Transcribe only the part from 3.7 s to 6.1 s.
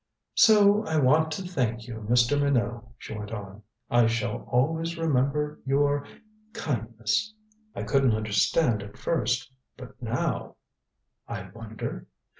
"I shall always remember your